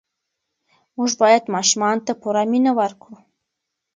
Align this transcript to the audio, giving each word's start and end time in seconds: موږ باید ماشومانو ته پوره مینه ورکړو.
موږ 0.97 1.11
باید 1.21 1.43
ماشومانو 1.55 2.05
ته 2.07 2.13
پوره 2.21 2.43
مینه 2.51 2.71
ورکړو. 2.79 3.15